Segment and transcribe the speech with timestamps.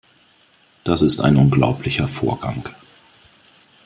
[0.83, 2.67] Das ist ein unglaublicher Vorgang!